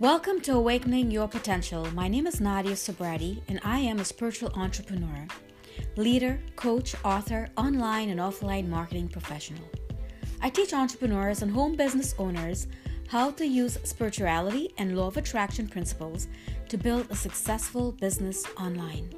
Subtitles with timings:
[0.00, 1.86] Welcome to Awakening Your Potential.
[1.94, 5.28] My name is Nadia Sobrati, and I am a spiritual entrepreneur,
[5.96, 9.62] leader, coach, author, online and offline marketing professional.
[10.42, 12.66] I teach entrepreneurs and home business owners
[13.06, 16.26] how to use spirituality and law of attraction principles
[16.70, 19.08] to build a successful business online.